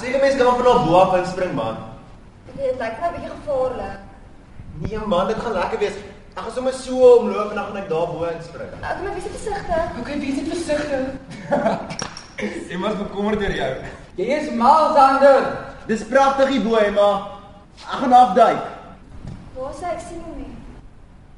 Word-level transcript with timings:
Seker 0.00 0.20
mense 0.20 0.36
kan 0.38 0.56
van 0.56 0.66
op 0.66 0.84
bo 0.86 0.94
af 0.98 1.16
inspring 1.18 1.54
man. 1.54 1.76
Dit 2.56 2.78
lyk 2.78 2.94
nou 3.00 3.10
'n 3.10 3.14
bietjie 3.14 3.30
gevaarlik. 3.30 3.98
Nee 4.78 4.98
man, 5.06 5.26
dit 5.26 5.36
gaan 5.36 5.52
lekker 5.52 5.78
wees. 5.78 5.96
Ek 6.36 6.42
gaan 6.42 6.52
sommer 6.52 6.72
so 6.72 7.16
omloop 7.16 7.50
en 7.50 7.54
dan 7.54 7.64
gaan 7.64 7.76
ek 7.76 7.88
daar 7.88 8.06
bo 8.06 8.22
inspring. 8.24 8.70
Ek 8.90 8.96
moet 9.02 9.14
wees 9.14 9.30
versigtig. 9.36 9.84
Okay, 10.00 10.18
wees 10.20 10.36
net 10.36 10.48
versigtig. 10.54 11.06
Iemand 12.74 12.98
bekommerd 12.98 13.42
oor 13.42 13.50
jou. 13.50 13.72
Jy 14.14 14.24
is 14.24 14.50
mal, 14.50 14.94
Sander. 14.94 15.42
Dis 15.86 16.04
pragtig 16.04 16.48
hier 16.48 16.62
bo, 16.62 16.76
Emma. 16.76 17.10
Ek 17.82 17.98
gaan 18.02 18.12
afduik. 18.12 18.62
Waar 19.56 19.74
sê 19.74 19.90
ek 19.94 20.00
sien 20.08 20.22
hom 20.22 20.36
nie? 20.38 20.54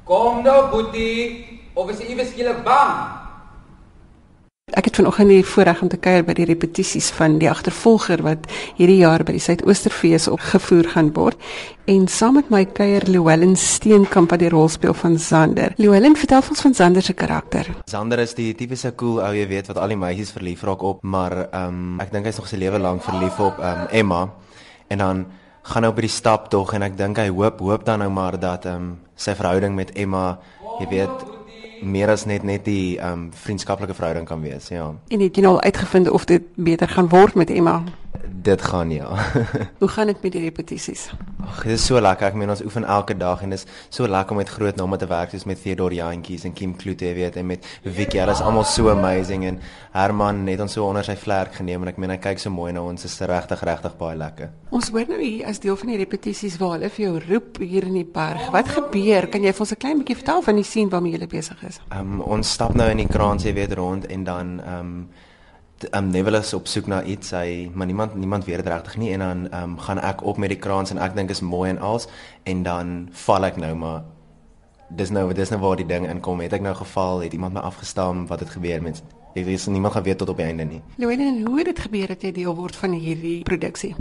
Kom 0.03 0.43
nou, 0.43 0.69
Boetie. 0.69 1.59
Of 1.73 1.89
is 1.89 1.99
jy 1.99 2.13
iewes 2.13 2.29
skielik 2.29 2.63
bang? 2.63 3.20
Het 4.91 4.99
vanoggend 4.99 5.29
die 5.29 5.45
voorreg 5.45 5.81
om 5.81 5.87
te 5.87 5.95
kuier 5.95 6.25
by 6.27 6.33
die 6.35 6.45
repetisies 6.49 7.05
van 7.15 7.37
die 7.39 7.47
agtervolger 7.47 8.19
wat 8.25 8.49
hierdie 8.75 8.97
jaar 8.99 9.21
by 9.23 9.37
die 9.37 9.39
Suidoosterfees 9.39 10.25
opgevoer 10.27 10.89
gaan 10.91 11.13
word. 11.15 11.39
En 11.87 12.09
saam 12.11 12.35
met 12.35 12.49
my 12.51 12.65
kuier 12.67 13.05
Llewellyn 13.07 13.55
Steenkamp 13.55 14.35
wat 14.35 14.43
die 14.43 14.49
rol 14.51 14.67
speel 14.67 14.91
van 14.99 15.15
Zander. 15.15 15.71
Llewellyn, 15.79 16.17
vertel 16.19 16.43
ons 16.43 16.65
van 16.67 16.75
Zander 16.75 17.07
se 17.07 17.15
karakter. 17.15 17.71
Zander 17.87 18.19
is 18.19 18.35
die 18.35 18.49
tipiese 18.59 18.91
cool 18.99 19.23
ou, 19.23 19.31
jy 19.31 19.47
weet, 19.47 19.71
wat 19.71 19.79
al 19.79 19.95
die 19.95 20.01
meisies 20.03 20.35
verlief 20.35 20.67
raak 20.67 20.83
op, 20.83 21.05
maar 21.07 21.37
ehm 21.45 21.69
um, 21.69 21.97
ek 22.03 22.11
dink 22.11 22.27
hy's 22.27 22.43
nog 22.43 22.51
sy 22.51 22.59
lewe 22.59 22.83
lank 22.83 23.07
verlief 23.07 23.39
op 23.39 23.63
ehm 23.63 23.85
um, 23.85 23.89
Emma. 24.01 24.25
En 24.91 25.05
dan 25.05 25.25
gaan 25.71 25.87
hy 25.87 25.95
op 25.95 26.03
die 26.03 26.11
stap 26.11 26.51
tog 26.51 26.75
en 26.75 26.83
ek 26.83 26.99
dink 26.99 27.23
hy 27.23 27.29
hoop 27.31 27.63
hoop 27.63 27.87
dan 27.87 28.03
nou 28.03 28.11
maar 28.11 28.35
dat 28.35 28.67
ehm 28.67 28.91
um, 28.91 28.95
sy 29.15 29.39
verhouding 29.39 29.71
met 29.71 29.95
Emma, 29.95 30.33
jy 30.81 30.91
weet, 30.97 31.29
meer 31.81 32.09
as 32.09 32.25
net 32.25 32.43
net 32.43 32.65
die 32.65 32.97
ehm 32.99 33.11
um, 33.11 33.29
vriendskaplike 33.33 33.93
verhouding 33.93 34.27
kan 34.27 34.41
wees, 34.41 34.67
ja. 34.67 34.93
En 35.07 35.19
het 35.19 35.35
jy 35.35 35.41
nou 35.41 35.55
al 35.55 35.61
uitgevind 35.61 36.09
of 36.09 36.25
dit 36.25 36.41
beter 36.55 36.87
gaan 36.87 37.09
word 37.09 37.35
met 37.35 37.49
Emma? 37.49 37.83
Dit 38.41 38.61
gaan 38.61 38.89
ja. 38.89 39.09
Hoe 39.81 39.87
gaan 39.87 40.05
dit 40.05 40.21
met 40.21 40.31
die 40.31 40.41
repetisies? 40.41 41.11
Ag, 41.45 41.59
dit 41.63 41.75
is 41.77 41.83
so 41.85 42.01
lekker. 42.01 42.31
Ek 42.31 42.37
meen 42.39 42.49
ons 42.49 42.63
oefen 42.65 42.87
elke 42.89 43.13
dag 43.17 43.43
en 43.45 43.53
dit 43.53 43.61
is 43.61 43.67
so 43.93 44.07
lekker 44.09 44.33
om 44.33 44.39
met 44.41 44.49
groot 44.49 44.79
name 44.79 44.97
te 44.97 45.05
werk 45.09 45.29
soos 45.29 45.45
met 45.45 45.61
Theodore 45.61 45.99
Jantjies 45.99 46.47
en 46.49 46.55
Kim 46.57 46.73
Kloete, 46.75 47.11
weet, 47.13 47.37
en 47.37 47.45
met 47.51 47.67
Vicky. 47.85 48.17
Hulle 48.17 48.33
is 48.33 48.41
almal 48.41 48.65
so 48.65 48.89
amazing 48.89 49.45
en 49.45 49.59
Herman 49.93 50.41
het 50.49 50.63
ons 50.65 50.73
so 50.73 50.87
onder 50.87 51.05
sy 51.05 51.13
vlerk 51.21 51.53
geneem 51.59 51.85
en 51.85 51.93
ek 51.93 52.01
meen 52.01 52.15
hy 52.15 52.17
kyk 52.23 52.41
so 52.41 52.49
mooi 52.53 52.71
na 52.73 52.81
ons. 52.81 53.05
Dit 53.05 53.13
is 53.13 53.21
regtig 53.29 53.61
regtig 53.67 53.97
baie 54.01 54.17
lekker. 54.17 54.49
Ons 54.73 54.89
hoor 54.95 55.05
nou 55.13 55.21
hier 55.21 55.45
as 55.51 55.61
deel 55.61 55.77
van 55.77 55.93
die 55.93 56.01
repetisies 56.01 56.57
waar 56.61 56.79
hulle 56.79 56.89
vir 56.89 57.05
jou 57.05 57.15
roep 57.27 57.61
hier 57.61 57.85
in 57.91 57.99
die 58.01 58.07
berg. 58.09 58.47
Wat 58.55 58.73
gebeur? 58.73 59.29
Kan 59.29 59.45
jy 59.45 59.53
vir 59.53 59.67
ons 59.67 59.75
'n 59.75 59.83
klein 59.85 60.01
bietjie 60.01 60.17
vertel 60.17 60.41
van 60.41 60.55
die 60.57 60.65
scene 60.65 60.89
waarmee 60.89 61.13
jy 61.19 61.27
besig 61.27 61.61
is? 61.69 61.77
Ehm 61.91 62.17
um, 62.17 62.21
ons 62.21 62.57
stap 62.57 62.73
nou 62.73 62.89
in 62.89 63.05
die 63.05 63.11
kraans, 63.11 63.45
jy 63.45 63.53
weet, 63.53 63.77
rond 63.77 64.07
en 64.07 64.23
dan 64.23 64.57
ehm 64.65 64.79
um, 64.79 65.09
um, 65.91 66.09
Neville 66.09 66.37
is 66.37 66.53
op 66.53 66.67
soek 66.67 66.87
na 66.87 67.03
iets, 67.03 67.31
hy 67.31 67.69
maar 67.73 67.87
niemand 67.87 68.15
niemand 68.15 68.45
weet 68.45 68.63
dit 68.63 68.67
regtig 68.67 68.97
nie 68.97 69.11
en 69.13 69.19
dan 69.19 69.45
um, 69.61 69.77
gaan 69.79 69.99
ek 69.99 70.23
op 70.23 70.37
met 70.37 70.49
die 70.49 70.59
kraans 70.59 70.91
en 70.91 71.01
ek 71.01 71.15
dink 71.15 71.29
is 71.29 71.41
mooi 71.41 71.69
en 71.69 71.79
als 71.79 72.07
en 72.43 72.63
dan 72.63 73.07
val 73.25 73.45
ek 73.45 73.57
nou 73.61 73.75
maar 73.75 74.03
dis 74.95 75.09
nou 75.09 75.33
dis 75.33 75.49
nou 75.49 75.61
waar 75.61 75.79
die 75.79 75.87
ding 75.87 76.07
inkom. 76.09 76.41
Het 76.43 76.53
ek 76.53 76.61
nou 76.65 76.75
geval, 76.75 77.23
het 77.23 77.33
iemand 77.33 77.53
my 77.53 77.63
afgestam, 77.63 78.25
wat 78.27 78.39
het 78.39 78.49
gebeur 78.49 78.81
met 78.81 79.03
Ek 79.31 79.45
weet 79.47 79.67
niemand 79.71 79.93
gaan 79.93 80.03
weet 80.03 80.17
tot 80.17 80.29
op 80.29 80.37
die 80.37 80.45
einde 80.45 80.63
nie. 80.63 80.81
Louwelen, 80.99 81.45
hoe 81.45 81.57
het 81.57 81.65
dit 81.65 81.79
gebeur 81.79 82.07
dat 82.07 82.21
jy 82.21 82.31
deel 82.35 82.55
word 82.55 82.75
van 82.75 82.91
hierdie 82.91 83.43
produksie? 83.47 83.95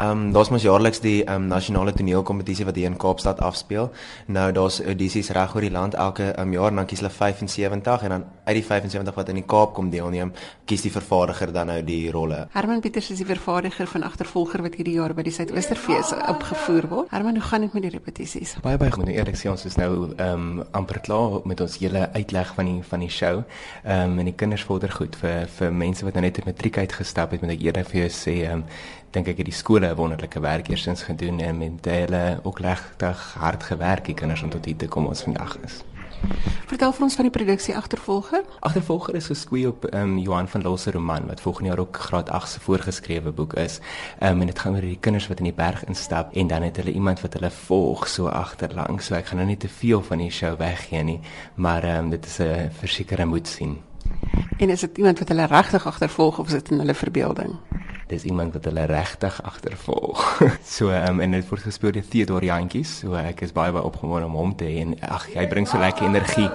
Ehm 0.00 0.10
um, 0.10 0.32
daar's 0.32 0.48
mos 0.48 0.62
jaarliks 0.64 1.02
die 1.04 1.24
ehm 1.24 1.42
um, 1.42 1.46
nasionale 1.52 1.92
toneelkompetisie 1.92 2.64
wat 2.64 2.76
hier 2.76 2.88
in 2.88 2.96
Kaapstad 2.96 3.40
afspeel. 3.44 3.90
Nou 4.26 4.52
daar's 4.52 4.78
audisies 4.80 5.28
reg 5.36 5.54
oor 5.54 5.60
die 5.60 5.70
land 5.70 5.94
elke 5.94 6.30
um, 6.40 6.52
jaar 6.52 6.70
en 6.70 6.76
dan 6.80 6.86
kies 6.88 7.02
hulle 7.02 7.10
75 7.12 8.02
en 8.02 8.14
dan 8.14 8.24
uit 8.44 8.54
die 8.56 8.64
75 8.64 9.14
wat 9.14 9.28
in 9.28 9.34
die 9.34 9.44
Kaap 9.44 9.74
kom 9.74 9.90
deelneem, 9.90 10.32
kies 10.64 10.86
die 10.86 10.92
vervaardiger 10.92 11.52
dan 11.52 11.66
nou 11.66 11.82
die 11.84 12.10
rolle. 12.10 12.46
Herman 12.54 12.80
Pieters 12.80 13.10
is 13.10 13.20
die 13.20 13.26
vervaardiger 13.28 13.86
van 13.86 14.06
agtervolger 14.08 14.62
wat 14.62 14.78
hierdie 14.80 14.94
jaar 14.94 15.12
by 15.14 15.26
die 15.26 15.34
Suidoosterfees 15.36 16.14
opgevoer 16.32 16.88
word. 16.94 17.10
Herman, 17.12 17.36
hoe 17.36 17.44
gaan 17.50 17.66
dit 17.66 17.76
met 17.76 17.84
die 17.84 17.92
repetisies? 17.92 18.54
Baie 18.64 18.80
baie 18.80 18.94
goed. 18.96 19.12
Eerlik 19.12 19.36
sê 19.36 19.52
ons 19.52 19.66
is 19.68 19.76
nou 19.76 19.90
ehm 20.14 20.46
um, 20.46 20.64
amper 20.80 21.02
klaar 21.04 21.42
met 21.44 21.60
ons 21.60 21.76
hele 21.82 22.06
uitleg 22.16 22.54
van 22.56 22.72
die 22.72 22.78
van 22.88 23.04
die 23.04 23.10
show. 23.18 23.42
Ehm 23.84 24.14
um, 24.14 24.24
en 24.24 24.32
die 24.32 24.36
kinders 24.44 24.64
vorder 24.64 24.96
goed 24.96 25.20
vir 25.20 25.44
vir 25.58 25.76
mense 25.84 26.08
wat 26.08 26.16
nou 26.16 26.24
net 26.24 26.40
met 26.40 26.54
matriek 26.54 26.80
uitgestap 26.86 27.36
het, 27.36 27.44
moet 27.44 27.58
ek 27.58 27.68
eerlik 27.68 27.92
vir 27.92 28.00
jou 28.06 28.10
sê 28.16 28.38
ehm 28.46 28.64
um, 28.64 28.98
dink 29.10 29.28
ek 29.28 29.36
het 29.42 29.46
die 29.46 29.54
skole 29.54 29.86
'n 29.90 29.96
wonderlike 29.96 30.40
werk 30.40 30.68
eersins 30.68 31.02
gedoen 31.02 31.40
en 31.40 31.58
met 31.58 31.84
hulle 31.84 32.40
ook 32.42 32.58
regtig 32.58 33.34
hard 33.38 33.62
gewerk 33.62 34.04
die 34.04 34.14
kinders 34.14 34.42
om 34.42 34.50
tot 34.50 34.64
hier 34.64 34.76
te 34.76 34.88
kom 34.88 35.06
ons 35.06 35.22
vandag 35.22 35.58
is. 35.64 35.84
Vertel 36.66 36.92
vir 36.92 37.02
ons 37.02 37.14
van 37.14 37.26
die 37.26 37.32
produksie 37.32 37.76
Agtervolger. 37.76 38.44
Agtervolger 38.60 39.14
is 39.14 39.26
geskei 39.26 39.66
op 39.66 39.84
ehm 39.84 40.02
um, 40.02 40.18
Johan 40.18 40.48
van 40.48 40.62
Lille 40.62 40.78
se 40.78 40.90
roman 40.90 41.26
wat 41.26 41.40
volgende 41.40 41.68
jaar 41.68 41.78
ook 41.78 41.96
graad 41.96 42.30
8 42.30 42.48
se 42.48 42.60
voorgeskrewe 42.60 43.32
boek 43.32 43.54
is. 43.54 43.80
Ehm 44.18 44.32
um, 44.32 44.40
en 44.40 44.46
dit 44.46 44.58
gaan 44.58 44.74
oor 44.74 44.80
die 44.80 44.98
kinders 45.00 45.28
wat 45.28 45.38
in 45.38 45.44
die 45.44 45.52
berg 45.52 45.84
instap 45.84 46.34
en 46.34 46.46
dan 46.46 46.62
het 46.62 46.76
hulle 46.76 46.92
iemand 46.92 47.20
wat 47.20 47.32
hulle 47.32 47.50
volg 47.50 48.08
so 48.08 48.28
agterlangs. 48.28 49.06
So 49.06 49.14
ek 49.14 49.26
gaan 49.26 49.36
nou 49.36 49.48
nie 49.48 49.56
te 49.56 49.68
veel 49.68 50.02
van 50.02 50.18
die 50.18 50.30
show 50.30 50.56
weggee 50.58 51.02
nie, 51.02 51.20
maar 51.54 51.82
ehm 51.82 52.04
um, 52.04 52.10
dit 52.10 52.26
is 52.26 52.38
'n 52.38 52.70
versekerde 52.70 53.24
moet 53.24 53.48
sien. 53.48 53.78
En 54.58 54.70
is 54.70 54.80
dit 54.80 54.98
iemand 54.98 55.18
wat 55.18 55.28
hulle 55.28 55.46
regtig 55.46 55.86
agtervolg 55.86 56.38
of 56.38 56.46
is 56.46 56.52
dit 56.52 56.70
in 56.70 56.78
hulle 56.78 56.94
verbeelding? 56.94 57.58
Dis 58.10 58.26
iemand 58.28 58.54
wat 58.56 58.66
hulle 58.68 58.84
regtig 58.90 59.40
agtervolg. 59.46 60.42
so 60.76 60.90
um, 60.90 61.20
en 61.20 61.36
dit 61.36 61.48
word 61.50 61.66
gespeel 61.68 61.94
deur 61.96 62.08
Theodor 62.12 62.44
Jantjies. 62.44 63.00
So 63.02 63.16
ek 63.18 63.44
is 63.46 63.54
baie 63.56 63.72
baie 63.74 63.86
opgewonde 63.86 64.28
om 64.28 64.38
hom 64.38 64.54
te 64.58 64.68
hê 64.68 64.84
en 64.84 64.96
ag 65.06 65.28
hy 65.34 65.46
bring 65.50 65.68
so 65.68 65.80
lekker 65.80 66.08
energie 66.08 66.48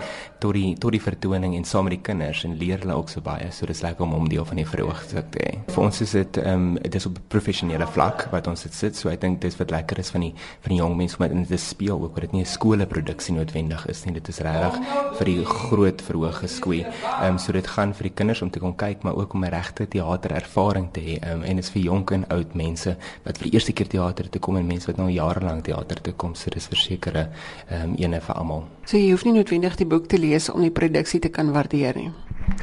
tot 0.44 0.56
die 0.58 0.76
tot 0.80 0.94
die 0.94 1.02
vertoning 1.02 1.56
en 1.56 1.66
saam 1.68 1.88
met 1.88 1.96
die 1.96 2.04
kinders 2.04 2.44
en 2.46 2.56
leer 2.60 2.82
hulle 2.84 2.98
ook 3.00 3.10
so 3.12 3.24
baie. 3.26 3.48
So 3.56 3.68
dis 3.70 3.82
lekker 3.86 4.06
om 4.06 4.16
hom 4.18 4.28
deel 4.30 4.46
van 4.48 4.60
die 4.60 4.68
verhoogstuk 4.68 5.32
te 5.34 5.44
hê. 5.44 5.54
Vir 5.72 5.84
ons 5.86 6.02
is 6.06 6.16
dit 6.18 6.40
ehm 6.44 6.68
um, 6.76 6.80
dit 6.82 6.98
is 7.00 7.08
op 7.10 7.20
professionele 7.32 7.88
vlak 7.96 8.28
wat 8.34 8.50
ons 8.52 8.66
dit 8.68 8.76
sit. 8.76 8.98
So 9.00 9.12
ek 9.14 9.22
dink 9.24 9.42
dis 9.44 9.58
wat 9.60 9.74
lekker 9.74 10.02
is 10.04 10.12
van 10.14 10.28
die 10.28 10.34
van 10.36 10.74
die 10.74 10.80
jong 10.82 10.98
mense 11.00 11.20
om 11.20 11.28
dit 11.28 11.48
te 11.54 11.62
speel 11.62 12.02
ook 12.02 12.18
wat 12.18 12.28
dit 12.28 12.36
nie 12.38 12.44
'n 12.44 12.52
skooleproduksie 12.56 13.36
noodwendig 13.36 13.88
is 13.88 14.06
nie. 14.06 14.14
Dit 14.14 14.28
is 14.30 14.40
regtig 14.40 14.80
vir 15.18 15.26
die 15.26 15.46
groot 15.46 16.02
verhoog 16.02 16.40
geskoei. 16.44 16.82
Ehm 16.86 17.36
um, 17.36 17.38
so 17.38 17.52
dit 17.52 17.68
gaan 17.68 17.94
vir 17.94 18.10
die 18.10 18.16
kinders 18.16 18.42
om 18.42 18.50
te 18.50 18.60
kom 18.60 18.76
kyk 18.76 19.04
maar 19.04 19.16
ook 19.16 19.34
om 19.34 19.46
'n 19.46 19.50
regte 19.50 19.88
teaterervaring 19.88 20.92
te 20.92 21.00
hê. 21.00 21.20
Ehm 21.22 21.42
um, 21.42 21.44
en 21.46 21.56
dit 21.56 21.66
is 21.66 21.72
vir 21.72 21.82
jonk 21.82 22.12
en 22.12 22.28
oud 22.36 22.56
mense 22.56 22.96
wat 23.26 23.38
vir 23.38 23.50
die 23.50 23.54
eerste 23.54 23.74
keer 23.74 23.88
teater 23.88 24.30
toe 24.30 24.42
kom 24.42 24.58
en 24.58 24.68
mense 24.68 24.90
wat 24.90 24.98
nou 24.98 25.10
jare 25.10 25.46
lank 25.46 25.66
teater 25.66 26.02
toe 26.02 26.14
kom, 26.14 26.36
so 26.36 26.50
dis 26.50 26.68
versekerde 26.68 27.30
ehm 27.70 27.90
um, 27.92 27.96
ene 28.02 28.22
vir 28.22 28.36
almal. 28.36 28.66
So 28.86 28.98
jy 28.98 29.12
hoef 29.12 29.26
nie 29.26 29.34
noodwendig 29.38 29.78
die 29.78 29.90
boek 29.90 30.08
te 30.08 30.18
lees 30.22 30.50
om 30.50 30.62
die 30.62 30.74
produksie 30.74 31.20
te 31.20 31.30
kan 31.30 31.52
waardeer 31.54 31.96
nie. 31.96 32.12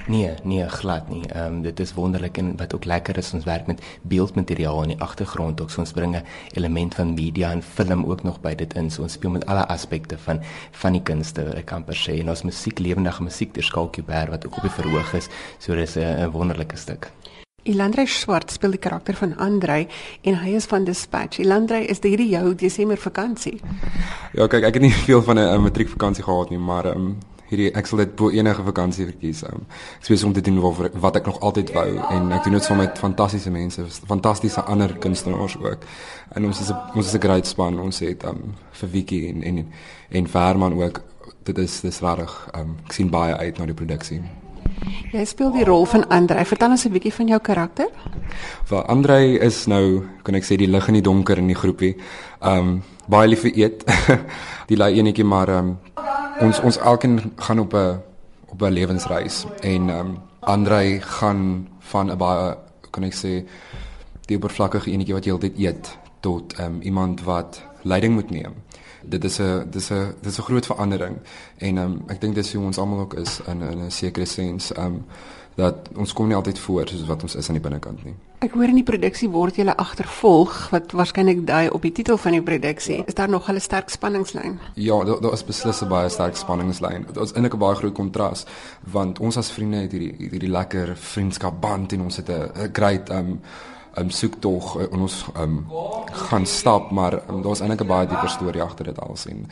Nee, 0.06 0.34
nee, 0.42 0.68
glad 0.68 1.08
nie. 1.10 1.22
Ehm 1.28 1.54
um, 1.54 1.62
dit 1.62 1.80
is 1.80 1.94
wonderlik 1.94 2.38
en 2.38 2.56
wat 2.56 2.74
ook 2.74 2.84
lekker 2.84 3.18
is 3.18 3.32
ons 3.34 3.44
werk 3.44 3.66
met 3.66 3.82
beeldmateriaal 4.02 4.82
in 4.82 4.94
die 4.94 5.00
agtergrond 5.00 5.60
ook. 5.60 5.70
So 5.70 5.80
ons 5.80 5.92
bring 5.92 6.16
'n 6.16 6.24
element 6.54 6.94
van 6.94 7.14
media 7.14 7.50
en 7.50 7.62
film 7.62 8.04
ook 8.04 8.22
nog 8.22 8.40
by 8.40 8.54
dit 8.54 8.74
in. 8.74 8.90
So 8.90 9.02
ons 9.02 9.12
speel 9.12 9.30
met 9.30 9.46
alle 9.46 9.66
aspekte 9.66 10.18
van 10.18 10.40
van 10.70 10.92
die 10.92 11.02
kunste, 11.02 11.42
ek 11.56 11.66
kan 11.66 11.84
per 11.84 11.96
se 11.96 12.12
en 12.20 12.28
ons 12.28 12.42
musiek 12.42 12.78
lewendige 12.78 13.22
musiek 13.22 13.54
deur 13.54 13.64
Skalkie 13.64 14.02
Ber 14.02 14.30
wat 14.30 14.46
ook 14.46 14.56
op 14.56 14.62
die 14.62 14.70
verhoog 14.70 15.14
is. 15.14 15.28
So 15.58 15.74
dis 15.74 15.96
'n 15.96 16.30
wonderlike 16.30 16.76
stuk. 16.76 17.12
Ilandrey 17.62 18.06
Swart 18.06 18.50
speel 18.50 18.74
die 18.74 18.80
karakter 18.82 19.14
van 19.14 19.36
Andrei 19.38 19.86
en 20.26 20.38
hy 20.42 20.56
is 20.58 20.66
van 20.66 20.84
Dispatch. 20.84 21.38
Ilandrey 21.38 21.84
is 21.86 22.02
hierdie 22.02 22.32
jou 22.32 22.54
Desember 22.58 22.98
vakansie. 22.98 23.60
Ja, 24.34 24.48
kyk, 24.50 24.66
ek 24.66 24.80
het 24.80 24.82
nie 24.82 24.94
veel 25.08 25.22
van 25.22 25.38
'n 25.38 25.62
matriekvakansie 25.62 26.24
gehad 26.24 26.50
nie, 26.50 26.58
maar 26.58 26.90
ehm 26.90 27.06
um, 27.06 27.14
hierdie 27.52 27.70
ek 27.76 27.86
sal 27.86 28.00
dit 28.00 28.16
bo 28.16 28.30
enige 28.32 28.64
vakansie 28.64 29.06
verkies. 29.06 29.44
Um, 29.44 29.66
ek 30.00 30.08
spesiaal 30.08 30.32
om 30.32 30.34
te 30.34 30.40
doen 30.40 30.60
wat, 30.60 30.98
wat 31.06 31.16
ek 31.20 31.26
nog 31.26 31.40
altyd 31.40 31.72
wou 31.76 31.88
en 32.10 32.32
ek 32.32 32.44
doen 32.44 32.58
dit 32.58 32.64
saam 32.64 32.80
met 32.80 32.98
fantastiese 32.98 33.50
mense, 33.50 33.86
fantastiese 34.08 34.64
ander 34.64 34.96
kunstenaars 34.98 35.58
ook. 35.60 35.84
En 36.34 36.44
ons 36.48 36.60
is 36.60 36.70
a, 36.70 36.90
ons 36.94 37.06
is 37.06 37.14
'n 37.14 37.20
great 37.20 37.46
span. 37.46 37.80
Ons 37.80 38.00
het 38.00 38.24
um 38.24 38.54
vir 38.72 38.88
Vicky 38.88 39.28
en 39.28 39.42
en 39.42 39.66
en 40.10 40.26
Verman 40.26 40.82
ook. 40.82 41.02
Dit 41.44 41.58
is 41.58 41.80
dis 41.80 42.00
regtig 42.00 42.48
um 42.54 42.76
ek 42.86 42.92
sien 42.92 43.10
baie 43.10 43.36
uit 43.36 43.58
na 43.58 43.66
die 43.66 43.74
produksie. 43.74 44.41
Jy 45.12 45.24
speel 45.24 45.50
die 45.52 45.64
rol 45.64 45.84
van 45.84 46.08
Andrei. 46.08 46.44
Vertel 46.44 46.70
ons 46.70 46.84
'n 46.84 46.92
bietjie 46.92 47.12
van 47.12 47.28
jou 47.28 47.40
karakter. 47.40 47.88
Wel 48.68 48.84
Andrei 48.86 49.38
is 49.38 49.66
nou, 49.66 50.02
kan 50.22 50.34
ek 50.34 50.44
sê 50.44 50.56
die 50.56 50.66
lig 50.66 50.88
in 50.88 50.94
die 50.94 51.02
donker 51.02 51.38
in 51.38 51.46
die 51.46 51.54
groepie. 51.54 51.96
Um 52.40 52.82
baie 53.08 53.28
lief 53.28 53.40
vir 53.40 53.52
eet. 53.56 53.84
die 54.70 54.76
lui 54.76 54.98
enetjie 54.98 55.24
maar 55.24 55.48
um 55.48 55.78
ons 56.40 56.60
ons 56.60 56.78
elkeen 56.78 57.32
gaan 57.36 57.58
op 57.58 57.74
'n 57.74 58.00
op 58.48 58.62
'n 58.62 58.72
lewensreis 58.72 59.46
en 59.60 59.90
um 59.90 60.18
Andrei 60.40 61.00
gaan 61.00 61.68
van 61.78 62.10
'n 62.10 62.18
baie 62.18 62.56
kan 62.90 63.04
ek 63.04 63.14
sê 63.14 63.44
die 64.26 64.36
oppervlakkige 64.36 64.90
enetjie 64.90 65.14
wat 65.14 65.24
heeltyd 65.24 65.58
eet 65.58 65.98
tot 66.20 66.58
um 66.60 66.80
iemand 66.80 67.24
wat 67.24 67.62
leiding 67.82 68.14
moet 68.14 68.30
neem 68.30 68.54
dit 69.04 69.24
is 69.24 69.38
'n 69.40 69.70
dis 69.70 69.90
'n 69.90 70.14
dis 70.20 70.38
'n 70.38 70.42
groot 70.42 70.66
verandering 70.66 71.16
en 71.58 71.78
um, 71.78 72.02
ek 72.08 72.20
dink 72.20 72.34
dis 72.34 72.52
hoe 72.52 72.64
ons 72.64 72.78
almal 72.78 72.98
ook 72.98 73.14
is 73.14 73.40
in 73.46 73.62
in 73.62 73.78
'n 73.84 73.90
sekere 73.90 74.26
sens 74.26 74.76
um 74.76 75.04
dat 75.54 75.88
ons 75.96 76.12
kom 76.12 76.30
nie 76.30 76.36
altyd 76.36 76.58
voor 76.58 76.88
soos 76.88 77.06
wat 77.06 77.22
ons 77.22 77.34
is 77.36 77.48
aan 77.48 77.58
die 77.58 77.62
binnekant 77.62 78.04
nie. 78.04 78.14
Ek 78.42 78.54
hoor 78.56 78.70
in 78.72 78.78
die 78.80 78.86
produksie 78.86 79.28
word 79.30 79.58
jy 79.60 79.66
agtervolg 79.68 80.70
wat 80.72 80.94
waarskynlik 80.96 81.44
dui 81.46 81.68
op 81.70 81.84
die 81.84 81.92
titel 81.92 82.16
van 82.18 82.32
die 82.32 82.42
produksie. 82.42 83.02
Is 83.06 83.14
daar 83.14 83.28
nog 83.28 83.48
'n 83.48 83.60
sterk 83.60 83.90
spanningslyn? 83.90 84.58
Ja, 84.74 85.04
daar 85.04 85.20
daar 85.20 85.32
is 85.32 85.44
beslis 85.44 85.82
'n 85.82 85.88
baie 85.88 86.08
sterk 86.08 86.36
spanningslyn. 86.36 87.04
Dit 87.06 87.16
is 87.16 87.32
eintlik 87.32 87.54
'n 87.54 87.58
baie 87.58 87.74
groot 87.74 87.94
kontras 87.94 88.46
want 88.80 89.18
ons 89.18 89.36
as 89.36 89.52
vriende 89.52 89.76
het 89.76 89.92
hierdie 89.92 90.14
hierdie 90.18 90.50
lekker 90.50 90.96
vriendskap 90.96 91.60
band 91.60 91.92
en 91.92 92.00
ons 92.00 92.16
het 92.16 92.28
'n 92.28 92.70
great 92.72 93.10
um 93.10 93.40
um, 93.96 94.10
soek 94.10 94.38
tog 94.40 94.76
uh, 94.80 94.88
ons 94.92 95.24
um, 95.36 95.66
gaan 96.28 96.46
stap, 96.46 96.90
maar 96.90 97.18
um, 97.28 97.42
daar's 97.42 97.60
eintlik 97.60 97.82
'n 97.82 97.86
baie 97.86 98.06
dieper 98.06 98.28
storie 98.28 98.62
agter 98.62 98.84
dit 98.84 98.98
alles 99.00 99.26
en 99.26 99.46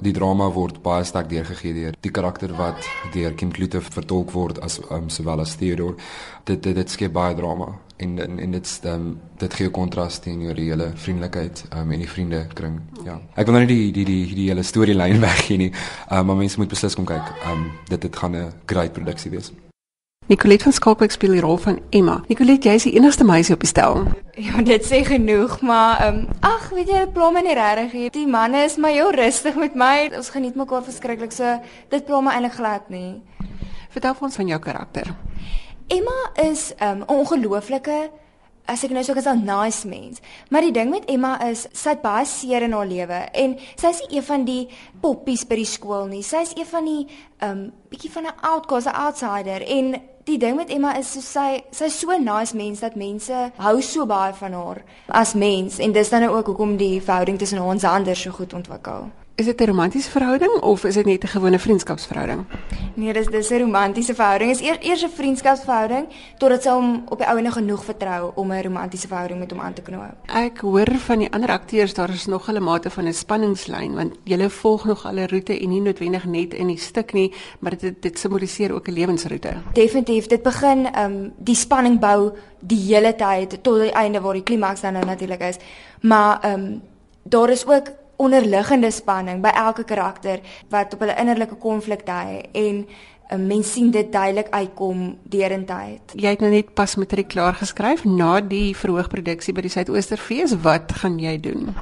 die 0.00 0.12
drama 0.12 0.50
word 0.50 0.82
baie 0.82 1.04
sterk 1.04 1.28
deurgegee 1.28 1.74
deur 1.74 1.94
die 2.00 2.10
karakter 2.10 2.54
wat 2.56 2.88
deur 3.12 3.34
Kim 3.34 3.52
Klute 3.52 3.80
vertolk 3.80 4.30
word 4.30 4.60
as 4.60 4.80
um, 4.90 5.08
sowel 5.08 5.40
as 5.40 5.56
Theodore. 5.56 5.96
Dit 6.44 6.62
dit, 6.62 6.74
dit 6.74 6.90
skep 6.90 7.12
baie 7.12 7.34
drama 7.34 7.78
en 7.96 8.18
en, 8.18 8.38
en 8.38 8.50
dit 8.50 8.80
um, 8.84 9.18
dit 9.38 9.54
gee 9.54 9.70
kontras 9.70 10.18
teenoor 10.18 10.54
die 10.54 10.70
hele 10.70 10.90
vriendelikheid 10.94 11.64
um, 11.72 11.90
en 11.90 11.98
die 11.98 12.08
vriende 12.08 12.46
kring. 12.54 12.80
Ja. 13.04 13.20
Ek 13.34 13.46
wil 13.46 13.58
nou 13.58 13.66
nie 13.66 13.76
die 13.76 13.92
die 13.92 14.04
die 14.04 14.34
die 14.34 14.48
hele 14.50 14.62
storielyn 14.62 15.20
weggee 15.28 15.56
nie. 15.56 15.72
Um, 16.10 16.26
maar 16.26 16.36
mense 16.36 16.60
moet 16.60 16.72
beslis 16.72 16.94
kom 16.94 17.08
kyk. 17.08 17.36
Um, 17.50 17.70
dit 17.88 18.00
dit 18.00 18.16
gaan 18.16 18.36
'n 18.36 18.52
great 18.66 18.92
produksie 18.92 19.30
wees. 19.30 19.52
Nicolet 20.26 20.62
van 20.62 20.72
Skalkwyk 20.72 21.12
speel 21.14 21.36
die 21.36 21.40
rol 21.40 21.56
van 21.62 21.76
Emma. 21.94 22.16
Nicolet, 22.26 22.64
jy 22.66 22.72
is 22.74 22.84
die 22.88 22.96
enigste 22.98 23.22
meisie 23.24 23.54
op 23.54 23.62
die 23.62 23.68
stel. 23.70 24.00
Ja, 24.34 24.58
dit 24.66 24.82
sê 24.82 25.04
genoeg, 25.06 25.60
maar 25.62 26.00
ehm 26.02 26.16
um, 26.24 26.40
ag, 26.44 26.64
weet 26.74 26.90
jy, 26.90 27.04
pla 27.14 27.28
my 27.30 27.44
nie 27.46 27.54
regtig 27.54 27.94
hier. 27.94 28.10
Die 28.10 28.26
manne 28.26 28.64
is 28.66 28.74
maar 28.76 28.90
heel 28.90 29.12
rustig 29.14 29.54
met 29.54 29.78
my. 29.78 30.10
Ons 30.18 30.32
geniet 30.34 30.58
mekaar 30.58 30.82
verskriklik. 30.82 31.30
So 31.32 31.54
dit 31.94 32.04
pla 32.08 32.20
my 32.20 32.34
eintlik 32.34 32.58
glad 32.58 32.90
nie. 32.90 33.22
Vertel 33.94 34.16
vir 34.18 34.26
ons 34.26 34.38
van 34.40 34.50
jou 34.50 34.58
karakter. 34.64 35.14
Emma 35.94 36.18
is 36.42 36.72
'n 36.74 36.84
um, 36.84 37.04
ongelooflike 37.06 38.10
as 38.66 38.82
ek 38.82 38.90
nou 38.90 39.04
sou 39.04 39.14
gesê 39.14 39.30
'n 39.30 39.44
nice 39.46 39.86
mens. 39.86 40.20
Maar 40.50 40.62
die 40.62 40.72
ding 40.72 40.90
met 40.90 41.04
Emma 41.06 41.38
is 41.46 41.68
sy 41.72 41.90
het 41.90 42.02
baie 42.02 42.26
seer 42.26 42.62
in 42.62 42.72
haar 42.72 42.86
lewe 42.86 43.30
en 43.32 43.56
sy 43.76 43.86
is 43.86 44.00
nie 44.00 44.16
een 44.16 44.22
van 44.22 44.44
die 44.44 44.68
poppies 45.00 45.46
by 45.46 45.54
die 45.54 45.64
skool 45.64 46.06
nie. 46.06 46.22
Sy 46.22 46.36
is 46.42 46.52
een 46.56 46.66
van 46.66 46.84
die 46.84 47.06
um 47.40 47.72
bietjie 47.88 48.10
van 48.10 48.24
'n 48.24 48.34
outcast, 48.42 48.86
'n 48.86 48.94
outsider 48.94 49.62
en 49.62 50.02
die 50.26 50.38
ding 50.38 50.56
met 50.58 50.70
Emma 50.74 50.96
is 50.98 51.12
so 51.12 51.20
sy 51.22 51.60
sy's 51.70 51.98
so 52.00 52.10
'n 52.10 52.24
nice 52.24 52.56
mens 52.56 52.80
dat 52.80 52.94
mense 52.94 53.52
hou 53.56 53.80
so 53.80 54.06
baie 54.06 54.34
van 54.34 54.52
haar 54.52 54.82
as 55.06 55.34
mens 55.34 55.78
en 55.78 55.92
dis 55.92 56.08
dan 56.08 56.20
nou 56.20 56.36
ook 56.36 56.46
hoekom 56.46 56.76
die 56.76 57.02
verhouding 57.02 57.38
tussen 57.38 57.58
haar 57.58 57.70
en 57.70 57.80
Zander 57.80 58.16
so 58.16 58.30
goed 58.30 58.52
ontwikkel. 58.52 59.10
Is 59.36 59.44
dit 59.44 59.60
'n 59.60 59.64
romantiese 59.64 60.10
verhouding 60.10 60.60
of 60.60 60.84
is 60.84 60.94
dit 60.94 61.04
net 61.04 61.24
'n 61.24 61.26
gewone 61.26 61.58
vriendskapsverhouding? 61.58 62.44
Nee, 62.94 63.12
dis 63.12 63.26
dis 63.26 63.50
'n 63.50 63.58
romantiese 63.58 64.14
verhouding. 64.14 64.50
Is 64.50 64.60
eers 64.60 64.78
eers 64.80 65.02
'n 65.04 65.08
vriendskapsverhouding 65.08 66.06
totdat 66.38 66.62
sy 66.62 66.70
hom 66.70 67.02
op 67.08 67.18
die 67.18 67.26
ouene 67.26 67.50
genoeg 67.50 67.84
vertrou 67.84 68.30
om 68.34 68.52
'n 68.52 68.62
romantiese 68.62 69.06
verhouding 69.06 69.38
met 69.38 69.50
hom 69.50 69.60
aan 69.60 69.72
te 69.72 69.82
knoop. 69.82 70.14
Ek 70.26 70.58
hoor 70.58 70.88
van 70.96 71.18
die 71.18 71.32
ander 71.32 71.50
akteurs 71.50 71.94
daar 71.94 72.08
is 72.08 72.26
nog 72.26 72.48
'n 72.48 72.62
mate 72.62 72.90
van 72.90 73.06
'n 73.06 73.12
spanningslyn 73.12 73.94
want 73.94 74.14
julle 74.24 74.50
volg 74.50 74.84
nog 74.84 75.04
'n 75.04 75.26
roete 75.26 75.60
en 75.60 75.68
nie 75.68 75.80
noodwendig 75.80 76.24
net 76.24 76.54
in 76.54 76.66
die 76.66 76.78
stuk 76.78 77.12
nie, 77.12 77.32
maar 77.58 77.78
dit 77.78 78.02
dit 78.02 78.18
simboliseer 78.18 78.72
ook 78.72 78.88
'n 78.88 78.92
lewensroete. 78.92 79.52
Definitief, 79.72 80.26
dit 80.26 80.42
begin 80.42 80.86
ehm 80.92 81.12
um, 81.12 81.32
die 81.36 81.54
spanning 81.54 81.98
bou 81.98 82.32
die 82.60 82.94
hele 82.94 83.14
tyd 83.14 83.62
tot 83.62 83.80
die 83.80 83.92
einde 83.92 84.20
waar 84.20 84.34
die 84.34 84.42
klimaks 84.42 84.80
dan 84.80 84.92
nou 84.92 85.04
natuurlik 85.04 85.40
is. 85.40 85.56
Maar 86.00 86.40
ehm 86.40 86.60
um, 86.60 86.82
daar 87.22 87.50
is 87.50 87.66
ook 87.66 88.04
onderliggende 88.16 88.90
spanning 88.90 89.42
by 89.42 89.52
elke 89.54 89.84
karakter 89.84 90.40
wat 90.72 90.94
op 90.94 91.04
hulle 91.04 91.16
innerlike 91.20 91.58
konflik 91.60 92.06
dui 92.06 92.42
en 92.52 92.86
'n 93.26 93.40
eh, 93.40 93.46
mens 93.46 93.72
sien 93.72 93.90
dit 93.90 94.12
duidelik 94.12 94.46
uitkom 94.50 95.18
deurentyd. 95.22 96.12
Jy 96.14 96.28
het 96.28 96.40
nou 96.40 96.50
net 96.50 96.74
pas 96.74 96.94
matriek 96.96 97.28
klaar 97.28 97.54
geskryf 97.54 98.04
na 98.04 98.40
die 98.40 98.76
verhoogproduksie 98.76 99.54
by 99.54 99.60
die 99.60 99.70
Suidoosterfees. 99.70 100.54
Wat 100.62 100.92
gaan 100.92 101.18
jy 101.18 101.40
doen? 101.40 101.74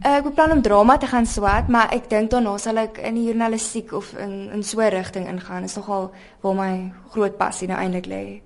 Ek 0.00 0.22
beplan 0.22 0.52
om 0.52 0.62
drama 0.62 0.96
te 0.96 1.06
gaan 1.06 1.26
swat, 1.26 1.68
maar 1.68 1.92
ek 1.92 2.08
dink 2.08 2.30
daarna 2.30 2.56
sal 2.58 2.76
ek 2.76 2.98
in 2.98 3.14
die 3.14 3.24
journalistiek 3.24 3.92
of 3.92 4.14
in 4.18 4.50
in 4.52 4.62
so 4.62 4.80
'n 4.80 4.90
rigting 4.90 5.28
ingaan. 5.28 5.60
Dit 5.60 5.70
is 5.70 5.76
nogal 5.76 6.10
waar 6.40 6.54
my 6.54 6.92
groot 7.10 7.36
passie 7.36 7.68
nou 7.68 7.78
eintlik 7.78 8.06
lê. 8.06 8.40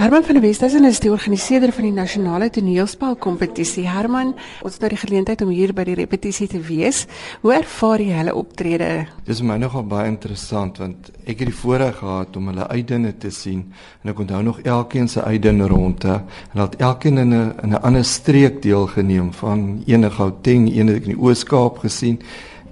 Herman 0.00 0.24
van 0.24 0.34
der 0.38 0.42
Westhuizen 0.42 0.84
is 0.88 0.98
die 1.04 1.10
organiseerder 1.12 1.74
van 1.76 1.84
die 1.84 1.92
nasionale 1.92 2.46
toneelspelkompetisie. 2.48 3.82
Herman, 3.84 4.30
ons 4.64 4.78
het 4.78 4.80
nou 4.80 4.88
die 4.94 5.00
geleentheid 5.02 5.42
om 5.44 5.50
hier 5.52 5.74
by 5.76 5.84
die 5.84 5.96
repetisie 5.98 6.46
te 6.48 6.56
wees. 6.64 7.02
Hoe 7.42 7.52
ervaar 7.52 8.00
jy 8.00 8.14
hulle 8.16 8.32
optrede? 8.32 8.88
Dit 9.26 9.34
is 9.34 9.42
my 9.44 9.58
nogal 9.60 9.84
baie 9.90 10.08
interessant 10.08 10.80
want 10.80 11.10
ek 11.26 11.42
het 11.42 11.50
die 11.50 11.58
voorreg 11.58 11.98
gehad 12.00 12.38
om 12.40 12.48
hulle 12.48 12.70
uitdinne 12.72 13.12
te 13.20 13.28
sien 13.28 13.66
en 14.00 14.14
ek 14.14 14.22
onthou 14.24 14.40
nog 14.46 14.62
elkeen 14.64 15.12
se 15.12 15.20
uitdinne 15.20 15.68
rondte 15.68 16.16
en 16.22 16.62
dat 16.62 16.80
elkeen 16.80 17.20
in 17.20 17.34
'n 17.34 17.52
in 17.60 17.76
'n 17.76 17.82
ander 17.84 18.04
streek 18.04 18.62
deelgeneem 18.62 19.34
van 19.34 19.82
enige 19.84 20.16
Gauteng, 20.16 20.72
een 20.72 20.86
het 20.86 20.96
ek 20.96 21.12
in 21.12 21.16
die 21.16 21.22
Oos-Kaap 21.22 21.78
gesien, 21.84 22.22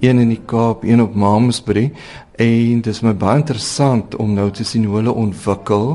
een 0.00 0.19
in 0.19 0.28
die 0.28 0.44
Kaap, 0.46 0.82
een 0.82 1.02
op 1.02 1.14
Mamsbury 1.14 1.92
en 2.38 2.81
dit 2.81 2.93
is 2.94 3.00
my 3.02 3.14
baie 3.19 3.40
interessant 3.40 4.14
om 4.23 4.35
nou 4.37 4.46
te 4.55 4.64
sien 4.64 4.85
hoe 4.87 5.00
hulle 5.00 5.14
ontwikkel 5.25 5.88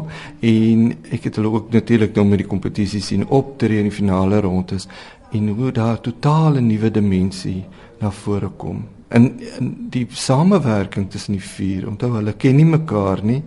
en 0.44 0.90
ek 1.16 1.30
het 1.30 1.38
hulle 1.40 1.54
ook 1.54 1.69
natuurlik 1.72 2.18
nou 2.19 2.25
met 2.28 2.42
die 2.44 2.50
kompetisie 2.50 3.00
sien 3.01 3.24
optree 3.31 3.80
in 3.80 3.88
die 3.88 3.95
finale 3.95 4.42
rondes 4.44 4.90
en 5.31 5.48
hoe 5.56 5.72
daar 5.72 6.01
totaal 6.04 6.60
'n 6.60 6.68
nuwe 6.68 6.92
dimensie 6.92 7.63
na 8.00 8.12
vore 8.12 8.50
kom. 8.57 8.84
En, 9.07 9.40
en 9.60 9.88
die 9.90 10.07
samewerking 10.10 11.10
tussen 11.12 11.34
die 11.34 11.48
vier, 11.48 11.88
onthou 11.88 12.12
hulle 12.16 12.34
ken 12.34 12.56
nie 12.56 12.66
mekaar 12.66 13.24
nie 13.24 13.44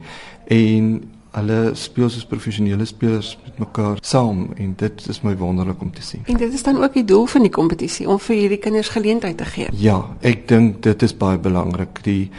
en 0.47 1.03
hulle 1.37 1.75
speel 1.77 2.09
soos 2.09 2.25
professionele 2.29 2.85
spelers 2.89 3.35
met 3.45 3.59
mekaar 3.61 4.01
saam 4.01 4.47
en 4.57 4.73
dit 4.81 5.09
is 5.13 5.21
my 5.25 5.35
wonderlik 5.37 5.83
om 5.85 5.93
te 5.93 6.03
sien. 6.03 6.23
En 6.25 6.39
dit 6.41 6.53
is 6.53 6.63
dan 6.63 6.81
ook 6.83 6.97
die 6.97 7.05
doel 7.05 7.27
van 7.27 7.45
die 7.45 7.53
kompetisie 7.53 8.09
om 8.09 8.21
vir 8.29 8.37
hierdie 8.37 8.61
kinders 8.63 8.89
geleentheid 8.95 9.37
te 9.37 9.45
gee. 9.45 9.69
Ja, 9.77 9.99
ek 10.21 10.47
dink 10.49 10.81
dit 10.87 11.03
is 11.03 11.17
baie 11.17 11.39
belangrik. 11.39 12.01
Die 12.07 12.31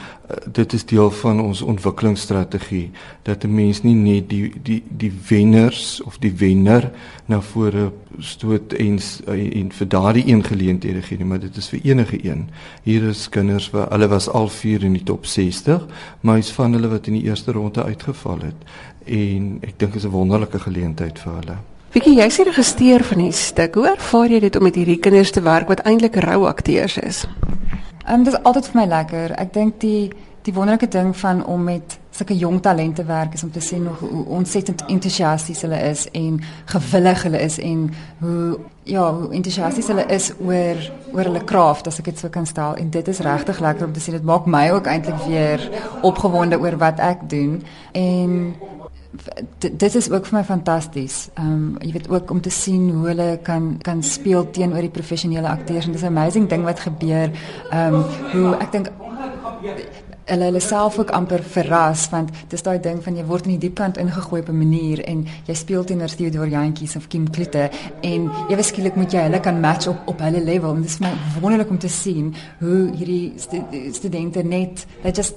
dit 0.52 0.74
is 0.74 0.86
deel 0.86 1.12
van 1.12 1.40
ons 1.42 1.62
ontwikkelingsstrategie 1.62 2.92
dat 3.24 3.44
'n 3.44 3.54
mens 3.56 3.82
nie 3.84 3.96
net 3.96 4.30
die 4.30 4.54
die 4.64 4.84
die 4.88 5.12
wenners 5.28 6.02
of 6.02 6.18
die 6.18 6.34
wenner 6.36 6.92
na 7.26 7.42
vore 7.42 7.92
stoot 8.20 8.74
en 8.74 9.00
en 9.26 9.72
vir 9.72 9.88
daardie 9.88 10.28
een 10.28 10.44
geleenthede 10.44 11.02
gee 11.02 11.18
nie, 11.18 11.26
maar 11.26 11.40
dit 11.40 11.58
is 11.58 11.70
vir 11.70 11.80
enige 11.84 12.26
een. 12.26 12.50
Hier 12.84 13.04
is 13.04 13.30
kinders 13.30 13.70
wat 13.70 13.90
hulle 13.90 14.08
was 14.08 14.30
al 14.30 14.50
4 14.50 14.84
in 14.84 14.94
die 14.94 15.04
top 15.04 15.26
60, 15.26 15.86
maar 16.22 16.38
is 16.38 16.52
van 16.52 16.74
hulle 16.74 16.88
wat 16.88 17.08
in 17.08 17.14
die 17.14 17.24
eerste 17.24 17.52
ronde 17.52 17.84
uitgeval 17.84 18.40
het 18.40 18.62
en 19.06 19.58
ek 19.62 19.80
dink 19.80 19.96
is 19.96 20.04
'n 20.04 20.10
wonderlike 20.10 20.60
geleentheid 20.60 21.20
vir 21.20 21.34
hulle. 21.34 21.58
Wiekie, 21.92 22.16
jy 22.16 22.30
sê 22.30 22.44
registreer 22.44 23.04
van 23.04 23.18
die 23.18 23.32
stuk. 23.32 23.76
Hoe 23.76 23.88
ervaar 23.88 24.30
jy 24.30 24.40
dit 24.40 24.56
om 24.56 24.64
met 24.64 24.76
hierdie 24.76 25.00
kinders 25.00 25.32
te 25.32 25.42
werk 25.42 25.68
wat 25.68 25.80
eintlik 25.80 26.16
rou 26.16 26.46
akteurs 26.46 26.98
is? 26.98 27.28
Um, 28.10 28.24
dit 28.24 28.34
is 28.34 28.44
altyd 28.44 28.68
vir 28.72 28.80
my 28.80 28.88
lekker. 28.88 29.36
Ek 29.36 29.54
dink 29.54 29.80
die 29.84 30.12
die 30.48 30.54
wonderlike 30.56 30.88
ding 30.88 31.10
van 31.20 31.42
om 31.44 31.64
met 31.68 31.98
sulke 32.16 32.36
jong 32.40 32.62
talente 32.64 33.04
werk 33.04 33.34
is 33.36 33.44
om 33.44 33.50
te 33.52 33.60
sien 33.60 33.84
hoe, 33.88 34.10
hoe 34.10 34.22
ontsettend 34.38 34.86
entoesiasties 34.88 35.62
hulle 35.66 35.80
is 35.90 36.06
en 36.16 36.38
gewillig 36.72 37.24
hulle 37.28 37.42
is 37.44 37.58
en 37.60 37.82
hoe 38.22 38.60
ja, 38.88 39.04
hoe 39.14 39.28
entoesiasties 39.36 39.90
hulle 39.92 40.06
is 40.16 40.30
oor 40.40 40.80
oor 41.12 41.28
hulle 41.28 41.44
kraaf 41.44 41.84
as 41.92 42.00
ek 42.00 42.08
dit 42.14 42.24
sou 42.24 42.32
kan 42.32 42.48
stel 42.48 42.80
en 42.80 42.94
dit 42.96 43.12
is 43.12 43.20
regtig 43.28 43.60
lekker 43.60 43.90
om 43.90 43.94
te 43.94 44.06
sien. 44.06 44.16
Dit 44.16 44.30
maak 44.30 44.48
my 44.48 44.70
ook 44.72 44.88
eintlik 44.88 45.20
weer 45.28 45.68
opgewonde 46.08 46.62
oor 46.64 46.80
wat 46.80 47.04
ek 47.04 47.28
doen 47.28 47.60
en 47.92 48.40
dit 49.60 49.96
is 49.96 50.12
ook 50.12 50.26
vir 50.26 50.38
my 50.38 50.44
fantasties. 50.44 51.30
Ehm 51.34 51.52
um, 51.52 51.76
jy 51.80 51.92
weet 51.92 52.10
ook 52.10 52.32
om 52.32 52.42
te 52.42 52.50
sien 52.50 52.90
hoe 52.90 53.08
hulle 53.08 53.40
kan 53.44 53.78
kan 53.82 54.04
speel 54.04 54.50
teenoor 54.50 54.82
die 54.82 54.90
professionele 54.90 55.48
akteurs 55.48 55.86
en 55.86 55.92
dis 55.92 56.02
'n 56.02 56.06
amazing 56.18 56.50
ding 56.50 56.64
wat 56.64 56.80
gebeur. 56.80 57.32
Ehm 57.72 57.94
um, 57.94 58.04
hoe 58.32 58.56
ek 58.58 58.72
dink 58.72 58.92
hulle 60.28 60.48
hulle 60.50 60.60
self 60.60 60.98
ook 61.00 61.12
amper 61.16 61.44
verras 61.56 62.08
want 62.12 62.32
dis 62.52 62.64
daai 62.64 62.80
ding 62.84 63.00
van 63.04 63.16
jy 63.16 63.24
word 63.30 63.48
in 63.48 63.54
die 63.56 63.62
diep 63.68 63.78
kant 63.80 64.00
ingegooi 64.02 64.42
op 64.42 64.50
'n 64.50 64.58
manier 64.58 65.04
en 65.04 65.26
jy 65.48 65.56
speel 65.56 65.84
teenoor 65.84 66.16
Theodore 66.16 66.50
Jantjies 66.50 66.96
of 66.96 67.08
Kim 67.08 67.30
Klute 67.30 67.70
en 68.02 68.32
ewe 68.50 68.64
skielik 68.64 68.96
moet 68.96 69.12
jy 69.12 69.24
hulle 69.28 69.40
kan 69.40 69.60
match 69.60 69.88
op 69.88 69.98
op 70.06 70.20
hulle 70.20 70.44
level 70.44 70.76
en 70.76 70.82
dit 70.82 70.90
is 70.90 71.00
my 71.00 71.14
wonderlik 71.42 71.70
om 71.70 71.78
te 71.78 71.90
sien 71.90 72.36
hoe 72.60 72.92
hierdie 72.96 73.34
studente 73.92 74.44
net 74.44 74.86
they 75.02 75.12
just 75.12 75.36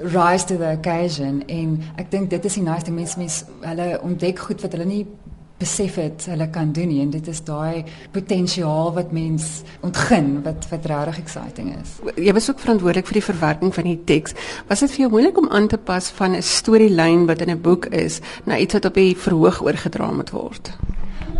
rise 0.00 0.46
to 0.46 0.56
the 0.56 0.72
occasion 0.72 1.42
en 1.48 1.82
ek 1.96 2.10
dink 2.10 2.30
dit 2.30 2.44
is 2.44 2.54
die 2.54 2.64
nice 2.64 2.84
ding 2.84 2.96
mense 2.96 3.18
mense 3.18 3.44
hulle 3.60 4.00
ontdek 4.02 4.38
goed 4.38 4.62
wat 4.64 4.72
hulle 4.72 4.88
nie 4.88 5.04
besef 5.62 5.98
het 6.00 6.24
hulle 6.30 6.48
kan 6.50 6.72
doen 6.74 6.90
nie 6.90 7.00
en 7.04 7.10
dit 7.12 7.28
is 7.30 7.42
daai 7.46 7.84
potensiaal 8.14 8.92
wat 8.96 9.12
mens 9.14 9.50
ontgin 9.86 10.32
wat 10.46 10.66
wat 10.72 10.88
regtig 10.90 11.20
exciting 11.22 11.70
is. 11.76 11.98
Jy 12.16 12.34
was 12.34 12.50
ook 12.50 12.62
verantwoordelik 12.64 13.10
vir 13.10 13.20
die 13.20 13.28
verwerking 13.28 13.74
van 13.74 13.90
die 13.90 13.98
teks. 14.08 14.34
Was 14.70 14.82
dit 14.84 14.96
vir 14.96 15.04
jou 15.04 15.12
moeilik 15.14 15.38
om 15.38 15.50
aan 15.50 15.68
te 15.70 15.78
pas 15.78 16.10
van 16.18 16.34
'n 16.36 16.42
storielyn 16.42 17.26
wat 17.30 17.40
in 17.46 17.50
'n 17.50 17.60
boek 17.60 17.86
is 17.86 18.20
na 18.44 18.58
iets 18.58 18.74
wat 18.74 18.84
op 18.90 18.94
die 18.94 19.14
verhoog 19.16 19.62
oorgedra 19.62 20.10
moet 20.10 20.30
word? 20.30 20.72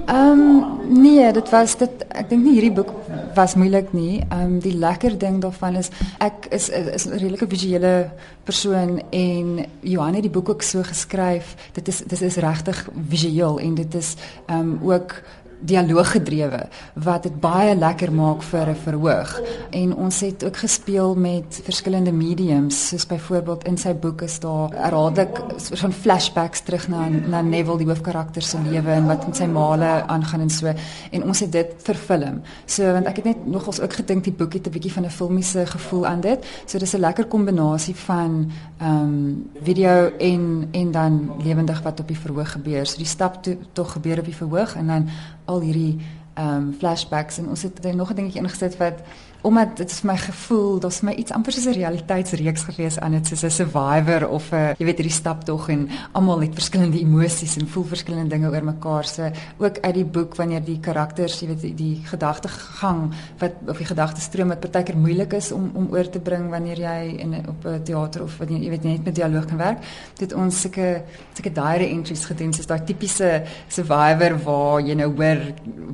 Ehm 0.06 0.40
um, 0.40 1.02
nee, 1.02 1.32
dit 1.32 1.50
was 1.50 1.76
dit 1.76 2.04
ek 2.08 2.28
dink 2.28 2.42
nie 2.42 2.56
hierdie 2.56 2.74
boek 2.74 2.90
was 3.36 3.54
moeilik 3.54 3.92
nie. 3.94 4.20
Ehm 4.28 4.40
um, 4.42 4.56
die 4.60 4.74
lekker 4.74 5.14
ding 5.18 5.38
daarvan 5.42 5.76
is 5.78 5.90
ek 6.18 6.48
is 6.50 6.68
is 6.68 7.06
'n 7.06 7.18
redelike 7.18 7.46
visuele 7.48 8.10
persoon 8.44 9.02
en 9.10 9.66
Johan 9.80 10.14
het 10.14 10.22
die 10.22 10.30
boek 10.30 10.48
ook 10.48 10.62
so 10.62 10.82
geskryf. 10.82 11.54
Dit 11.72 11.88
is 11.88 12.02
dit 12.06 12.20
is 12.20 12.36
regtig 12.36 12.88
visueel 13.08 13.60
en 13.60 13.74
dit 13.74 13.94
is 13.94 14.16
ehm 14.46 14.58
um, 14.58 14.78
ook 14.90 15.22
dialoog-gedrewe 15.62 16.68
wat 16.94 17.22
dit 17.22 17.40
baie 17.40 17.76
lekker 17.76 18.12
maak 18.12 18.42
vir 18.42 18.68
'n 18.68 18.76
verhoog. 18.84 19.40
En 19.70 19.94
ons 19.96 20.20
het 20.20 20.44
ook 20.44 20.56
gespeel 20.56 21.14
met 21.14 21.60
verskillende 21.64 22.12
mediums, 22.12 22.88
soos 22.88 23.06
byvoorbeeld 23.06 23.64
in 23.64 23.78
sy 23.78 23.94
boek 23.94 24.22
is 24.22 24.38
daar 24.40 24.70
herhaaldelik 24.74 25.40
van 25.72 25.92
flashbacks 25.92 26.60
terug 26.60 26.88
na 26.88 27.08
na 27.08 27.40
Neville 27.40 27.78
die 27.78 27.86
hoofkarakter 27.86 28.42
se 28.42 28.58
lewe 28.70 28.90
en 28.90 29.06
wat 29.06 29.26
met 29.26 29.36
sy 29.36 29.46
maale 29.46 30.06
aangaan 30.06 30.40
en 30.40 30.50
so. 30.50 30.72
En 31.10 31.24
ons 31.24 31.40
het 31.40 31.52
dit 31.52 31.74
verfilm. 31.82 32.42
So 32.66 32.92
want 32.92 33.06
ek 33.06 33.16
het 33.16 33.24
net 33.24 33.46
nogals 33.46 33.80
ook 33.80 33.92
gedink 33.92 34.24
die 34.24 34.32
boek 34.32 34.52
het 34.52 34.66
'n 34.66 34.70
bietjie 34.70 34.92
van 34.92 35.04
'n 35.04 35.10
filmiese 35.10 35.66
gevoel 35.66 36.06
aan 36.06 36.20
dit. 36.20 36.46
So 36.66 36.78
dis 36.78 36.94
'n 36.94 37.00
lekker 37.00 37.26
kombinasie 37.26 37.96
van 37.96 38.50
ehm 38.78 38.90
um, 38.90 39.50
video 39.62 40.10
en 40.18 40.68
en 40.72 40.90
dan 40.90 41.32
lewendig 41.44 41.82
wat 41.82 42.00
op 42.00 42.08
die 42.08 42.18
verhoog 42.18 42.52
gebeur. 42.52 42.86
So 42.86 42.96
die 42.96 43.06
stap 43.06 43.42
toe 43.42 43.56
tog 43.72 43.92
gebeur 43.92 44.18
op 44.18 44.24
die 44.24 44.36
verhoog 44.36 44.74
en 44.74 44.86
dan 44.86 45.08
al 45.44 45.60
hierdie 45.60 45.98
ehm 46.34 46.56
um, 46.56 46.74
flashbacks 46.78 47.38
en 47.38 47.48
ons 47.48 47.62
het 47.62 47.94
nog 47.94 48.10
'n 48.10 48.14
dingetjie 48.14 48.40
ingesit 48.40 48.76
wat 48.76 49.00
omdat 49.42 49.76
dit 49.76 49.90
is 49.90 50.02
my 50.02 50.16
gevoel, 50.16 50.78
daar's 50.80 51.00
my 51.02 51.12
iets 51.18 51.32
amper 51.32 51.52
soos 51.52 51.66
'n 51.66 51.78
realiteitsreeks 51.78 52.62
gewees 52.62 52.98
aan 52.98 53.12
dit 53.12 53.26
soos 53.26 53.42
'n 53.44 53.50
survivor 53.50 54.28
of 54.28 54.52
'n 54.52 54.74
jy 54.78 54.84
weet 54.84 54.98
hierdie 54.98 55.18
staptog 55.22 55.68
en 55.68 55.88
almal 56.12 56.40
het 56.40 56.54
verskillende 56.54 56.98
emosies 56.98 57.56
en 57.56 57.68
voel 57.68 57.84
verskillende 57.84 58.28
dinge 58.28 58.50
oor 58.50 58.64
mekaar. 58.64 59.04
Se 59.04 59.30
ook 59.58 59.78
uit 59.80 59.94
die 59.94 60.04
boek 60.04 60.36
wanneer 60.36 60.64
die 60.64 60.80
karakters 60.80 61.40
jy 61.40 61.46
weet 61.46 61.60
die, 61.60 61.74
die 61.74 62.00
gedagtegang 62.04 63.12
wat 63.38 63.52
of 63.66 63.76
die 63.76 63.86
gedagtestroom 63.86 64.48
wat 64.48 64.60
partykeer 64.60 64.96
moeilik 64.96 65.32
is 65.32 65.52
om 65.52 65.70
om 65.74 65.88
oor 65.90 66.08
te 66.08 66.20
bring 66.20 66.50
wanneer 66.50 66.78
jy 66.78 67.16
in 67.18 67.34
op 67.48 67.64
'n 67.66 67.82
teater 67.82 68.22
of 68.22 68.38
wanneer 68.38 68.60
jy 68.60 68.70
weet 68.70 68.84
net 68.84 69.04
met 69.04 69.14
dialoog 69.14 69.46
kan 69.46 69.56
werk 69.56 69.78
dit 70.18 70.32
ons 70.32 70.60
sulke 70.60 71.02
sulke 71.34 71.52
diary 71.52 71.90
entries 71.90 72.24
gedoen 72.24 72.52
soos 72.52 72.66
daai 72.66 72.84
tipiese 72.84 73.42
survivor 73.68 74.38
waar 74.44 74.80
jy 74.80 74.94
nou 74.94 75.10
hoor 75.16 75.40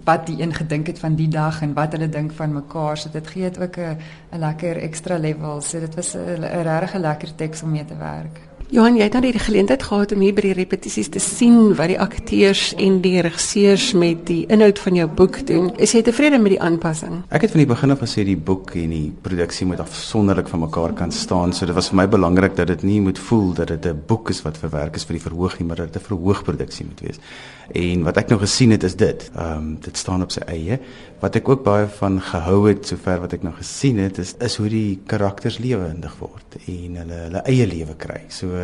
wat 0.05 0.26
die 0.26 0.43
een 0.43 0.55
gedink 0.55 0.87
het 0.87 0.99
van 0.99 1.14
die 1.14 1.28
dag 1.28 1.62
en 1.62 1.75
wat 1.75 1.93
hulle 1.93 2.09
dink 2.09 2.33
van 2.33 2.52
mekaar. 2.52 2.97
So 2.99 3.11
dit 3.12 3.26
gee 3.38 3.50
dit 3.50 3.61
ook 3.62 3.76
'n 3.76 3.97
'n 4.33 4.38
lekker 4.38 4.76
ekstra 4.76 5.18
level. 5.18 5.61
So 5.61 5.80
dit 5.80 5.95
was 5.95 6.14
'n 6.14 6.62
regtig 6.62 7.00
lekker 7.00 7.35
teks 7.35 7.62
om 7.62 7.71
mee 7.71 7.85
te 7.85 7.97
werk. 7.97 8.38
Johan, 8.69 8.99
jy 9.01 9.07
het 9.07 9.15
nou 9.17 9.23
die 9.25 9.41
geleentheid 9.41 9.81
gehad 9.81 10.11
om 10.13 10.21
hier 10.21 10.35
by 10.37 10.43
die 10.45 10.57
repetisies 10.59 11.09
te 11.09 11.21
sien 11.25 11.71
wat 11.79 11.89
die 11.89 11.97
akteurs 12.05 12.75
en 12.77 12.99
die 13.01 13.15
regisseurs 13.25 13.95
met 13.97 14.27
die 14.29 14.43
inhoud 14.53 14.77
van 14.85 14.99
jou 14.99 15.07
boek 15.09 15.39
doen. 15.49 15.71
Is 15.81 15.95
jy 15.97 16.03
tevrede 16.05 16.37
met 16.37 16.53
die 16.53 16.61
aanpassing? 16.61 17.23
Ek 17.33 17.47
het 17.47 17.55
van 17.55 17.63
die 17.63 17.71
begin 17.71 17.95
af 17.95 18.03
gesê 18.05 18.27
die 18.29 18.37
boek 18.37 18.75
en 18.77 18.93
die 18.93 19.07
produksie 19.25 19.65
moet 19.71 19.81
afsonderlik 19.81 20.53
van 20.53 20.67
mekaar 20.67 20.93
kan 20.99 21.15
staan. 21.17 21.57
So 21.57 21.65
dit 21.65 21.79
was 21.79 21.89
vir 21.89 22.03
my 22.03 22.07
belangrik 22.13 22.59
dat 22.59 22.69
dit 22.69 22.85
nie 22.85 22.99
moet 23.07 23.17
voel 23.31 23.55
dat 23.57 23.73
dit 23.73 23.87
'n 23.89 24.03
boek 24.07 24.29
is 24.37 24.43
wat 24.45 24.61
verwerk 24.61 24.97
is 25.01 25.09
vir 25.09 25.17
die 25.17 25.25
verhoog 25.25 25.59
nie, 25.59 25.69
maar 25.69 25.77
dat 25.77 25.93
dit 25.95 26.03
'n 26.03 26.05
verhoogproduksie 26.05 26.85
moet 26.85 27.01
wees. 27.01 27.19
En 27.73 28.03
wat 28.03 28.17
ek 28.17 28.29
nou 28.29 28.39
gesien 28.41 28.71
het 28.71 28.83
is 28.83 28.97
dit. 28.97 29.31
Ehm 29.35 29.57
um, 29.57 29.79
dit 29.81 29.97
staan 29.97 30.23
op 30.23 30.31
sy 30.31 30.41
eie. 30.47 30.79
Wat 31.21 31.37
ek 31.37 31.49
ook 31.49 31.65
baie 31.65 31.87
van 31.87 32.21
gehou 32.21 32.69
het 32.69 32.87
sover 32.87 33.21
wat 33.21 33.33
ek 33.33 33.43
nou 33.43 33.55
gesien 33.55 33.99
het 33.99 34.19
is 34.19 34.35
is 34.41 34.57
hoe 34.57 34.69
die 34.69 35.01
karakters 35.07 35.59
lewendig 35.59 36.19
word 36.19 36.57
en 36.67 36.97
hulle 36.97 37.15
hulle 37.15 37.43
eie 37.45 37.67
lewe 37.67 37.95
kry. 37.97 38.21
So 38.29 38.58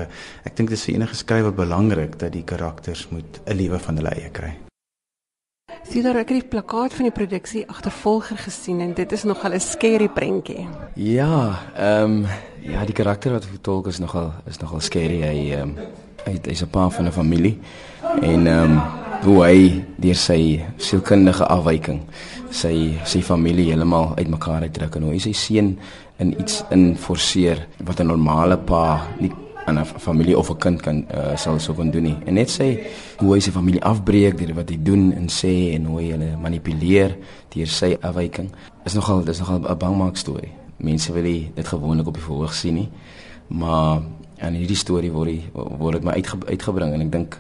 ek 0.45 0.57
dink 0.57 0.69
dit 0.69 0.79
is 0.79 0.85
vir 0.85 0.95
enige 0.95 1.15
skrywer 1.15 1.55
belangrik 1.55 2.19
dat 2.19 2.33
die 2.33 2.45
karakters 2.45 3.09
moet 3.11 3.41
'n 3.47 3.57
lewe 3.57 3.79
van 3.79 3.97
hulle 3.97 4.11
eie 4.11 4.31
kry. 4.31 4.53
Sien 5.83 6.03
daar 6.03 6.17
ek 6.17 6.29
het 6.29 6.41
die 6.41 6.49
plakkaat 6.49 6.95
van 6.95 7.05
die 7.05 7.13
produksie 7.13 7.69
agtervolger 7.69 8.37
gesien 8.37 8.81
en 8.81 8.95
dit 8.95 9.13
is 9.13 9.25
nogal 9.25 9.53
'n 9.53 9.61
scary 9.61 10.09
prentjie. 10.09 10.69
Ja, 10.95 11.61
ehm 11.77 12.25
um, 12.25 12.27
ja, 12.63 12.85
die 12.85 12.95
karakter 12.95 13.33
wat 13.33 13.45
vertolk 13.45 13.87
is 13.87 13.99
nogal 13.99 14.33
is 14.47 14.59
nogal 14.59 14.81
scary. 14.81 15.21
Hy 15.23 15.53
ehm 15.53 15.63
um, 15.63 15.77
hy 16.25 16.41
is 16.43 16.63
'n 16.63 16.71
pa 16.71 16.89
van 16.89 17.07
'n 17.07 17.13
familie 17.13 17.59
en 18.23 18.47
ehm 18.47 18.71
um, 18.71 18.81
hoe 19.25 19.45
hy 19.45 19.85
deur 19.97 20.19
sy 20.19 20.61
sielkundige 20.77 21.47
afwyking 21.49 22.03
sy 22.55 23.01
sy 23.09 23.23
familie 23.25 23.71
heeltemal 23.71 24.13
uitmekaar 24.19 24.67
uitdruk 24.69 24.97
en 24.97 25.07
hoe 25.07 25.15
hy 25.15 25.21
sy 25.25 25.33
seun 25.33 25.71
in 26.23 26.35
iets 26.41 26.63
in 26.75 26.93
forceer 26.97 27.67
wat 27.87 28.01
'n 28.01 28.07
normale 28.07 28.57
pa 28.57 29.07
nie 29.21 29.33
aan 29.67 29.79
'n 29.79 29.85
familie 29.85 30.39
of 30.39 30.51
'n 30.51 30.57
kind 30.57 30.83
kan 30.83 31.07
uh, 31.15 31.37
sal 31.37 31.59
sou 31.59 31.77
kon 31.77 31.91
doen 31.91 32.03
nie. 32.03 32.17
En 32.27 32.35
net 32.35 32.51
sê 32.51 32.87
hoe 33.19 33.35
hy 33.35 33.41
sy 33.41 33.51
familie 33.51 33.83
afbreek 33.83 34.39
deur 34.39 34.55
wat 34.55 34.69
hy 34.69 34.79
doen 34.83 35.13
en 35.13 35.29
sê 35.29 35.75
en 35.75 35.85
hoe 35.85 36.01
hy 36.01 36.11
hulle 36.11 36.37
manipuleer 36.37 37.17
deur 37.55 37.67
sy 37.67 37.97
afwyking. 38.01 38.51
Is 38.85 38.95
nogal 38.95 39.25
dis 39.25 39.39
nogal 39.39 39.61
'n 39.61 39.79
bangmaak 39.79 40.17
storie. 40.17 40.53
Mense 40.77 41.13
wil 41.13 41.23
dit 41.55 41.67
gewoonlik 41.67 42.07
op 42.07 42.15
die 42.15 42.23
verhoog 42.23 42.55
sien 42.55 42.75
nie. 42.75 42.89
Maar 43.49 44.03
en 44.37 44.55
hierdie 44.55 44.77
storie 44.77 45.13
word 45.13 45.29
die, 45.29 45.45
word 45.53 45.93
dit 45.93 46.05
my 46.05 46.13
uitge, 46.13 46.37
uitgebring 46.47 46.93
en 46.93 47.01
ek 47.01 47.13
dink 47.13 47.39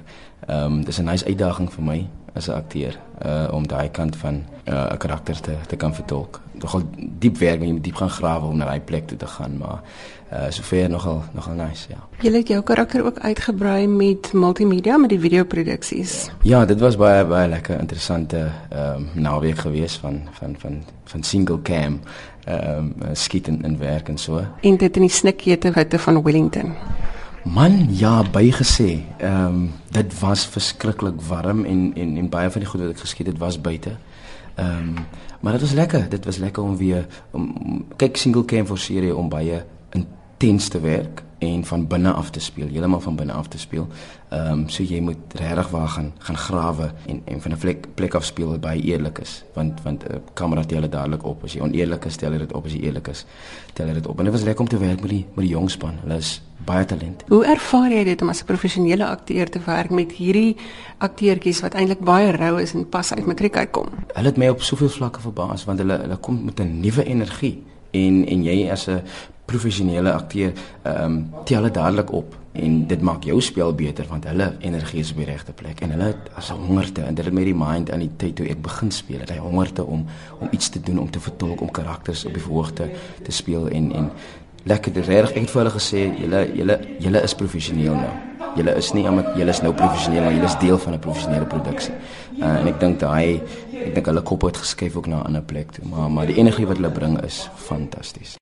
ehm 0.48 0.72
um, 0.72 0.84
dis 0.84 0.98
'n 0.98 1.04
nice 1.04 1.24
uitdaging 1.24 1.72
vir 1.72 1.84
my 1.84 2.08
as 2.34 2.48
'n 2.48 2.52
akteur 2.52 2.98
uh 3.26 3.48
om 3.52 3.66
daai 3.66 3.90
kant 3.90 4.16
van 4.16 4.34
'n 4.34 4.72
uh, 4.72 4.96
karakter 4.98 5.40
te 5.40 5.52
te 5.66 5.76
kan 5.76 5.94
vertolk. 5.94 6.40
Nogal 6.52 6.82
diep 6.96 7.38
werk, 7.38 7.60
jy 7.60 7.72
moet 7.72 7.84
diep 7.84 7.94
gaan 7.94 8.10
grawe 8.10 8.46
om 8.46 8.56
na 8.56 8.64
daai 8.64 8.80
plek 8.80 9.06
toe 9.06 9.18
te 9.18 9.26
gaan, 9.26 9.56
maar 9.58 9.80
uh 10.32 10.50
sover 10.50 10.90
nogal 10.90 11.22
nogal 11.32 11.54
nice, 11.54 11.88
ja. 11.88 11.98
Jy 12.20 12.32
het 12.32 12.48
jou 12.48 12.62
karakter 12.62 13.04
ook 13.04 13.18
uitgebrei 13.18 13.86
met 13.86 14.32
multimedia 14.32 14.96
met 14.96 15.08
die 15.10 15.20
videoproduksies. 15.20 16.30
Ja, 16.42 16.64
dit 16.64 16.80
was 16.80 16.96
baie 16.96 17.24
baie 17.24 17.48
lekker 17.48 17.78
interessante 17.78 18.50
ehm 18.70 18.96
um, 18.96 19.08
naweek 19.14 19.58
geweest 19.58 19.96
van 19.96 20.20
van 20.32 20.54
van 20.58 20.82
van 21.04 21.22
single 21.22 21.62
cam 21.62 22.00
ehm 22.44 22.78
um, 22.78 22.94
skiet 23.12 23.48
en, 23.48 23.62
en 23.62 23.78
werk 23.78 24.08
en 24.08 24.18
so. 24.18 24.44
En 24.60 24.76
dit 24.76 24.96
in 24.96 25.02
die 25.02 25.10
snikkete 25.10 25.70
hitte 25.74 25.98
van 25.98 26.22
Wellington. 26.22 26.74
Man, 27.44 27.86
ja, 27.90 28.22
bygesê. 28.32 29.04
Ehm 29.18 29.46
um, 29.46 29.72
dit 29.90 30.20
was 30.20 30.46
verskriklik 30.46 31.20
warm 31.28 31.64
en 31.64 31.92
en 31.94 32.16
en 32.16 32.28
baie 32.28 32.50
van 32.50 32.60
die 32.60 32.68
goed 32.68 32.80
wat 32.80 32.90
ek 32.90 33.02
geskiet 33.04 33.26
het 33.26 33.38
was 33.38 33.60
buite. 33.60 33.96
Ehm 34.54 34.96
um, 34.96 35.06
maar 35.40 35.52
dit 35.52 35.60
was 35.60 35.72
lekker. 35.72 36.08
Dit 36.08 36.24
was 36.24 36.36
lekker 36.36 36.62
om 36.62 36.76
weer 36.76 37.06
om, 37.30 37.52
om 37.64 37.84
kyk 37.96 38.16
single 38.16 38.44
cam 38.44 38.66
vir 38.66 38.78
serie 38.78 39.16
om 39.16 39.28
baie 39.28 39.64
intens 40.38 40.68
te 40.68 40.80
werk 40.80 41.22
en 41.38 41.64
van 41.64 41.86
binne 41.86 42.12
af 42.12 42.30
te 42.30 42.40
speel, 42.40 42.68
heeltemal 42.68 43.00
van 43.00 43.16
binne 43.16 43.32
af 43.32 43.48
te 43.48 43.58
speel. 43.58 43.88
Ehm 44.28 44.52
um, 44.52 44.68
so 44.68 44.82
jy 44.82 45.00
moet 45.00 45.34
regtig 45.38 45.68
waar 45.70 45.88
gaan 45.88 46.12
gaan 46.18 46.36
grawe 46.36 46.92
en 47.06 47.20
en 47.24 47.40
van 47.40 47.52
'n 47.52 47.58
plek 47.58 47.86
plek 47.94 48.14
af 48.14 48.24
speel 48.24 48.48
wat 48.48 48.60
baie 48.60 48.80
eerlik 48.80 49.18
is, 49.18 49.44
want 49.54 49.82
want 49.82 50.02
'n 50.02 50.12
uh, 50.12 50.18
kamera 50.32 50.64
tel 50.64 50.80
dit 50.80 50.92
dadelik 50.92 51.24
op. 51.24 51.44
As 51.44 51.52
jy 51.52 51.60
oneerlik 51.60 52.04
is, 52.04 52.12
stel 52.12 52.32
jy 52.32 52.38
dit 52.38 52.52
op 52.52 52.64
as 52.64 52.72
jy 52.72 52.80
eerlik 52.80 53.08
is, 53.08 53.26
tel 53.72 53.92
dit 53.92 54.06
op. 54.06 54.18
En 54.18 54.24
dit 54.24 54.32
was 54.32 54.42
lekker 54.42 54.60
om 54.60 54.68
te 54.68 54.78
werk 54.78 55.00
met 55.00 55.10
die 55.10 55.26
met 55.34 55.44
die 55.44 55.54
jong 55.54 55.70
span. 55.70 55.94
Hulle 56.02 56.16
is 56.16 56.42
baie 56.64 56.84
talent. 56.84 57.24
Hoe 57.28 57.44
ervaar 57.44 57.90
jy 57.90 58.04
dit 58.04 58.22
om 58.22 58.28
as 58.28 58.40
'n 58.40 58.46
professionele 58.46 59.06
akteur 59.06 59.50
te 59.50 59.60
werk 59.64 59.90
met 59.90 60.12
hierdie 60.12 60.56
akteurtjies 60.98 61.60
wat 61.60 61.74
eintlik 61.74 62.00
baie 62.00 62.30
rou 62.30 62.60
is 62.60 62.74
en 62.74 62.88
pas 62.88 63.14
uit 63.14 63.26
matriek 63.26 63.56
uitkom? 63.56 63.86
Hulle 64.14 64.26
het 64.28 64.36
my 64.36 64.48
op 64.48 64.62
soveel 64.62 64.88
vlakke 64.88 65.20
verbaas 65.20 65.64
want 65.64 65.78
hulle 65.78 65.98
hulle 65.98 66.16
kom 66.16 66.44
met 66.44 66.60
'n 66.60 66.80
nuwe 66.80 67.04
energie 67.04 67.62
en 67.90 68.26
en 68.26 68.42
jy 68.42 68.70
as 68.70 68.88
'n 68.88 69.02
professionele 69.44 70.12
akteur 70.12 70.52
ehm 70.82 71.04
um, 71.04 71.30
tel 71.44 71.62
dit 71.62 71.74
dadelik 71.74 72.12
op 72.12 72.36
en 72.52 72.86
dit 72.86 73.00
maak 73.00 73.24
jou 73.24 73.40
spel 73.42 73.74
beter 73.74 74.06
want 74.08 74.24
hulle 74.30 74.52
energie 74.60 75.00
is 75.00 75.10
op 75.10 75.16
die 75.22 75.26
regte 75.26 75.52
plek 75.52 75.80
en 75.82 75.90
hulle 75.90 76.14
as 76.34 76.50
'n 76.50 76.60
hongerte 76.66 77.02
en 77.02 77.14
dit 77.14 77.24
het 77.24 77.34
met 77.34 77.44
die 77.44 77.54
mind 77.54 77.90
aan 77.90 77.98
die 77.98 78.10
tyd 78.16 78.36
toe 78.36 78.46
ek 78.46 78.62
begin 78.62 78.90
speel 78.90 79.20
het 79.20 79.30
hy 79.30 79.38
hongerte 79.38 79.84
om 79.84 80.06
om 80.40 80.48
iets 80.50 80.68
te 80.68 80.80
doen 80.80 80.98
om 80.98 81.10
te 81.10 81.20
vertolk 81.20 81.60
om 81.60 81.70
karakters 81.70 82.24
op 82.24 82.32
die 82.32 82.42
verhoogte 82.42 82.90
te 83.22 83.32
speel 83.32 83.68
en 83.68 83.92
en 83.92 84.10
lekker 84.64 84.92
reg 84.92 85.30
ek 85.30 85.40
het 85.40 85.50
vir 85.50 85.62
hulle 85.62 85.74
gesê 85.74 86.00
julle 86.20 86.40
julle 86.54 86.78
julle 86.98 87.22
is 87.22 87.34
professioneel 87.34 87.94
nou. 87.94 88.14
Julle 88.56 88.74
is 88.78 88.92
nie 88.94 89.08
omdat 89.08 89.34
julle 89.36 89.50
is 89.50 89.60
nou 89.62 89.72
professioneel 89.74 90.22
maar 90.22 90.32
julle 90.32 90.44
is 90.46 90.58
deel 90.58 90.78
van 90.78 90.94
'n 90.94 90.98
professionele 90.98 91.46
produksie. 91.46 91.94
Uh, 92.38 92.60
en 92.60 92.66
ek 92.66 92.80
dink 92.80 92.98
daai 93.00 93.42
ek 93.84 93.94
dink 93.94 94.06
hulle 94.06 94.22
kop 94.22 94.46
het 94.48 94.56
geskuif 94.56 94.96
ook 94.96 95.06
na 95.06 95.20
'n 95.20 95.26
ander 95.26 95.42
plek 95.42 95.70
toe 95.72 95.84
maar 95.88 96.10
maar 96.10 96.26
die 96.26 96.38
energie 96.38 96.66
wat 96.66 96.76
hulle 96.76 96.90
bring 96.90 97.20
is 97.24 97.48
fantasties 97.54 98.34